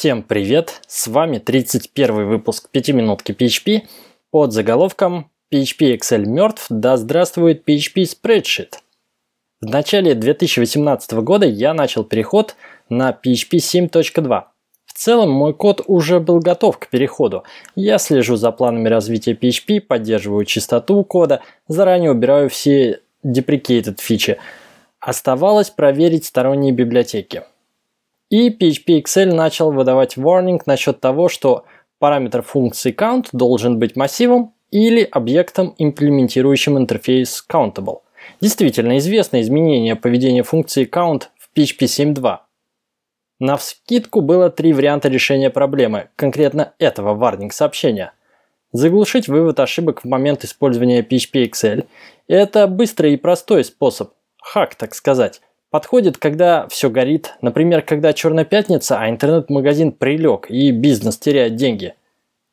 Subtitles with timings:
[0.00, 0.80] Всем привет!
[0.86, 3.82] С вами 31 выпуск 5 минутки PHP
[4.30, 8.76] под заголовком PHP Excel мертв, да здравствует PHP Spreadsheet.
[9.60, 12.56] В начале 2018 года я начал переход
[12.88, 14.44] на PHP 7.2.
[14.86, 17.44] В целом мой код уже был готов к переходу.
[17.74, 24.38] Я слежу за планами развития PHP, поддерживаю чистоту кода, заранее убираю все deprecated фичи.
[24.98, 27.42] Оставалось проверить сторонние библиотеки.
[28.30, 31.64] И PHP Excel начал выдавать warning насчет того, что
[31.98, 38.02] параметр функции count должен быть массивом или объектом, имплементирующим интерфейс countable.
[38.40, 42.38] Действительно известно изменение поведения функции count в PHP 7.2.
[43.40, 48.12] На вскидку было три варианта решения проблемы, конкретно этого warning сообщения.
[48.70, 51.86] Заглушить вывод ошибок в момент использования PHP Excel–
[52.28, 58.44] это быстрый и простой способ, хак так сказать, подходит, когда все горит, например, когда черная
[58.44, 61.94] пятница, а интернет-магазин прилег и бизнес теряет деньги.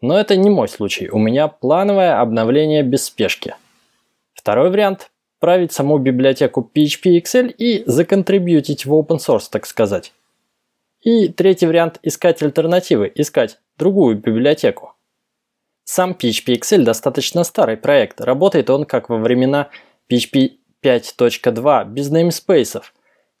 [0.00, 3.54] Но это не мой случай, у меня плановое обновление без спешки.
[4.34, 10.12] Второй вариант– править саму библиотеку PHP Excel и законтрибьютить в open source, так сказать.
[11.00, 14.92] И третий вариант– искать альтернативы, искать другую библиотеку.
[15.84, 19.68] Сам PHP Excel достаточно старый проект, работает он как во времена
[20.10, 22.82] PHP 5.2 без namespace,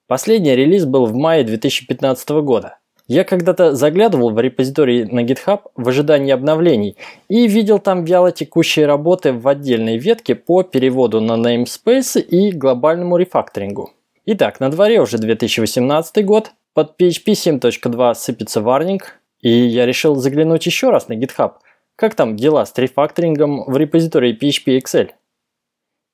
[0.08, 2.78] Последний релиз был в мае 2015 года.
[3.08, 6.96] Я когда-то заглядывал в репозиторий на GitHub в ожидании обновлений
[7.28, 13.16] и видел там вяло текущие работы в отдельной ветке по переводу на namespace и глобальному
[13.16, 13.90] рефакторингу.
[14.26, 20.66] Итак, на дворе уже 2018 год, под PHP 7.2 сыпется варнинг, и я решил заглянуть
[20.66, 21.52] еще раз на GitHub,
[21.96, 25.10] как там дела с рефакторингом в репозитории PHP Excel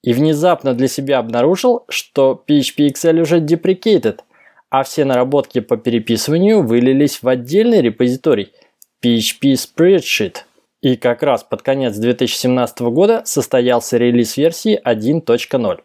[0.03, 4.21] и внезапно для себя обнаружил, что PHP Excel уже deprecated,
[4.69, 8.53] а все наработки по переписыванию вылились в отдельный репозиторий
[9.05, 10.39] PHP Spreadsheet.
[10.81, 15.81] И как раз под конец 2017 года состоялся релиз версии 1.0.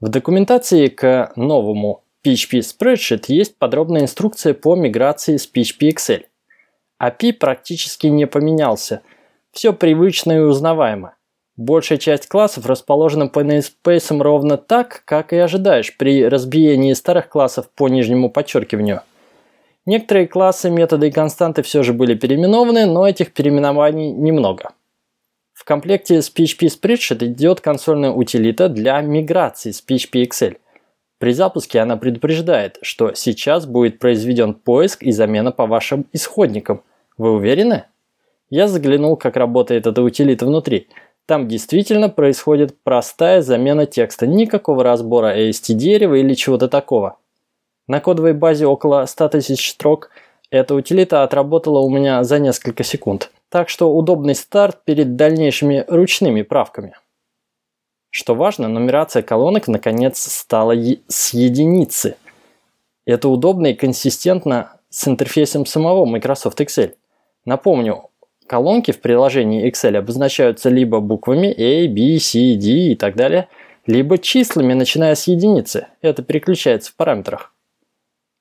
[0.00, 6.24] В документации к новому PHP Spreadsheet есть подробная инструкция по миграции с PHP Excel.
[7.02, 9.00] API практически не поменялся,
[9.52, 11.14] все привычно и узнаваемо.
[11.60, 17.68] Большая часть классов расположена по namespace ровно так, как и ожидаешь при разбиении старых классов
[17.74, 19.02] по нижнему подчеркиванию.
[19.84, 24.70] Некоторые классы, методы и константы все же были переименованы, но этих переименований немного.
[25.52, 30.56] В комплекте с PHP Spreadsheet идет консольная утилита для миграции с PHP Excel.
[31.18, 36.80] При запуске она предупреждает, что сейчас будет произведен поиск и замена по вашим исходникам.
[37.18, 37.84] Вы уверены?
[38.48, 40.88] Я заглянул, как работает эта утилита внутри–
[41.26, 47.18] там действительно происходит простая замена текста, никакого разбора AST дерева или чего-то такого.
[47.86, 50.10] На кодовой базе около 100 тысяч строк
[50.50, 53.30] эта утилита отработала у меня за несколько секунд.
[53.48, 56.94] Так что удобный старт перед дальнейшими ручными правками.
[58.10, 60.74] Что важно, нумерация колонок наконец стала
[61.06, 62.16] с единицы.
[63.06, 66.94] Это удобно и консистентно с интерфейсом самого Microsoft Excel.
[67.44, 68.09] Напомню,
[68.50, 73.48] Колонки в приложении Excel обозначаются либо буквами A, B, C, D и так далее,
[73.86, 75.86] либо числами, начиная с единицы.
[76.02, 77.54] Это переключается в параметрах.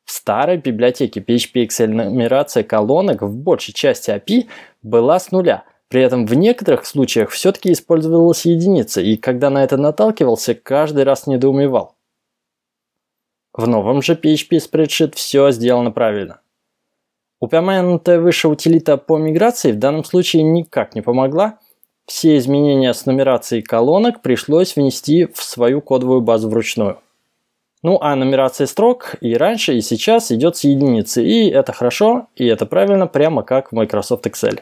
[0.06, 4.48] В старой библиотеке PHP Excel нумерация колонок в большей части API
[4.81, 5.64] была с нуля.
[5.90, 11.28] При этом в некоторых случаях все-таки использовалась единица, и когда на это наталкивался, каждый раз
[11.28, 11.96] недоумевал.
[13.53, 16.42] В новом же PHP Spreadsheet все сделано правильно.
[17.40, 21.60] Упомянутая выше утилита по миграции в данном случае никак не помогла.
[22.06, 27.00] Все изменения с нумерацией колонок пришлось внести в свою кодовую базу вручную.
[27.82, 31.24] Ну а нумерация строк и раньше, и сейчас идет с единицы.
[31.24, 34.60] И это хорошо, и это правильно, прямо как в Microsoft Excel.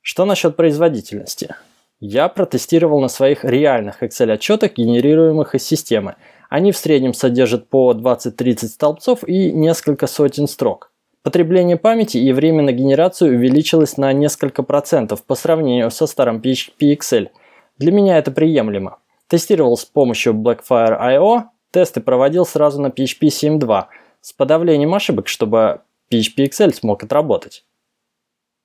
[0.00, 1.54] Что насчет производительности?
[2.00, 6.16] Я протестировал на своих реальных Excel отчетах, генерируемых из системы.
[6.48, 10.90] Они в среднем содержат по 20-30 столбцов и несколько сотен строк.
[11.24, 17.30] Потребление памяти и время на генерацию увеличилось на несколько процентов по сравнению со старым Excel.
[17.78, 18.98] Для меня это приемлемо.
[19.26, 21.44] Тестировал с помощью Blackfire I.O.
[21.70, 23.86] Тесты проводил сразу на PHP 7.2
[24.20, 25.80] с подавлением ошибок, чтобы
[26.12, 27.64] PHP Excel смог отработать.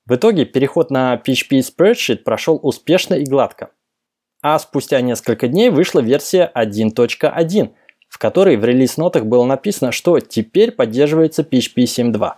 [0.06, 3.70] В итоге переход на PHP Spreadsheet прошел успешно и гладко.
[4.42, 7.70] А спустя несколько дней вышла версия 1.1,
[8.10, 12.34] в которой в релиз-нотах было написано, что теперь поддерживается PHP 7.2.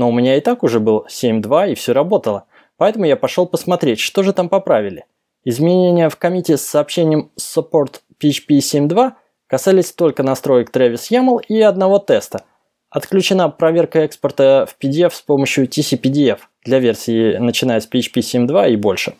[0.00, 2.46] Но у меня и так уже был 7.2 и все работало.
[2.78, 5.04] Поэтому я пошел посмотреть, что же там поправили.
[5.44, 9.12] Изменения в комите с сообщением Support PHP 7.2
[9.46, 12.44] касались только настроек Travis YAML и одного теста.
[12.88, 18.76] Отключена проверка экспорта в PDF с помощью TCPDF для версии начиная с PHP 7.2 и
[18.76, 19.16] больше.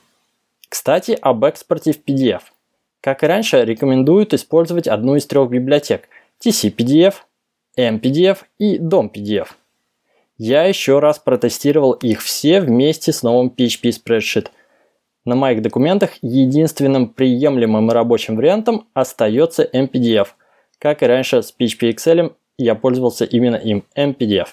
[0.71, 2.41] Кстати, об экспорте в PDF.
[3.03, 6.09] Как и раньше, рекомендуют использовать одну из трех библиотек
[6.43, 7.17] TCPDF,
[7.77, 9.49] MPDF и DOM-PDF.
[10.43, 14.47] Я еще раз протестировал их все вместе с новым PHP Spreadsheet.
[15.27, 20.29] На моих документах единственным приемлемым рабочим вариантом остается MPDF.
[20.79, 24.49] Как и раньше с PHP Excel я пользовался именно им, MPDF.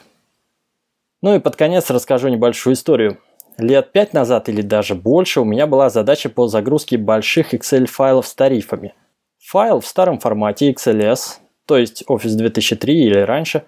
[1.21, 3.19] Ну и под конец расскажу небольшую историю.
[3.57, 8.35] Лет пять назад или даже больше у меня была задача по загрузке больших Excel-файлов с
[8.35, 8.93] тарифами.
[9.39, 13.63] Файл в старом формате XLS, то есть Office 2003 или раньше,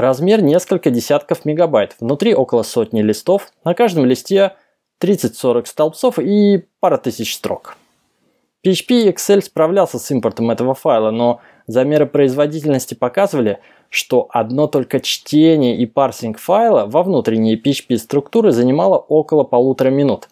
[0.00, 4.54] размер несколько десятков мегабайт, внутри около сотни листов, на каждом листе
[5.02, 7.76] 30-40 столбцов и пара тысяч строк.
[8.66, 15.76] PHP Excel справлялся с импортом этого файла, но замеры производительности показывали, что одно только чтение
[15.76, 20.28] и парсинг файла во внутренние PHP-структуры занимало около полутора минут.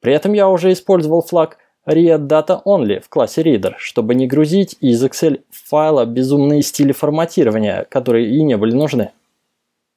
[0.00, 4.76] При этом я уже использовал флаг Read Data Only в классе Reader, чтобы не грузить
[4.80, 9.10] из Excel файла безумные стили форматирования, которые и не были нужны.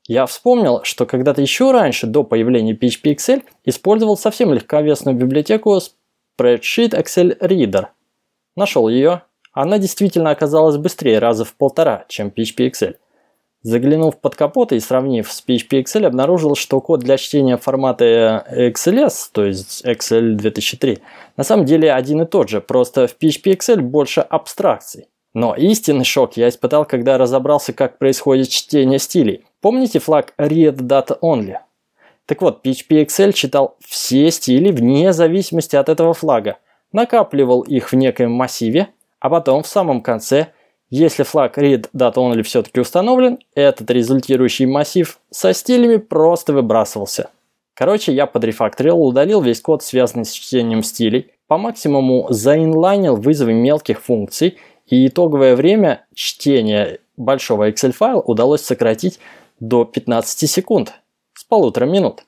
[0.08, 6.92] Я вспомнил, что когда-то еще раньше, до появления PHP Excel, использовал совсем легковесную библиотеку Spreadsheet
[6.92, 7.88] Excel Reader.
[8.56, 12.96] Нашел ее, она действительно оказалась быстрее раза в полтора, чем PHP Excel.
[13.66, 19.30] Заглянув под капот и сравнив с PHP Excel, обнаружил, что код для чтения формата XLS,
[19.32, 21.00] то есть Excel 2003,
[21.36, 25.08] на самом деле один и тот же, просто в PHP Excel больше абстракций.
[25.34, 29.44] Но истинный шок я испытал, когда разобрался, как происходит чтение стилей.
[29.62, 31.56] Помните флаг Read Data Only?
[32.28, 36.60] Так вот, PHP Excel читал все стили вне зависимости от этого флага,
[36.92, 38.90] накапливал их в некоем массиве,
[39.20, 40.50] а потом в самом конце,
[40.90, 47.30] если флаг read data only все-таки установлен, этот результирующий массив со стилями просто выбрасывался.
[47.74, 54.02] Короче, я подрефакторил, удалил весь код, связанный с чтением стилей, по максимуму заинлайнил вызовы мелких
[54.02, 59.20] функций, и итоговое время чтения большого Excel файла удалось сократить
[59.60, 60.94] до 15 секунд
[61.34, 62.24] с полутора минут.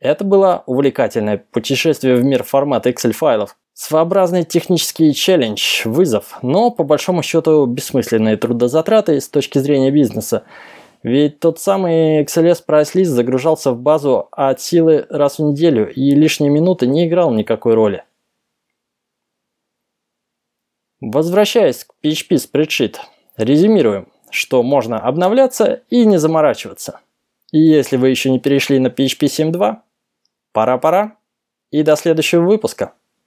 [0.00, 6.82] Это было увлекательное путешествие в мир формата Excel файлов, Своеобразный технический челлендж, вызов, но по
[6.82, 10.42] большому счету бессмысленные трудозатраты с точки зрения бизнеса.
[11.04, 16.10] Ведь тот самый XLS Price List загружался в базу от силы раз в неделю и
[16.10, 18.02] лишние минуты не играл никакой роли.
[21.00, 22.96] Возвращаясь к PHP Spreadsheet,
[23.36, 26.98] резюмируем, что можно обновляться и не заморачиваться.
[27.52, 29.76] И если вы еще не перешли на PHP 7.2,
[30.52, 31.16] пора-пора
[31.70, 32.94] и до следующего выпуска.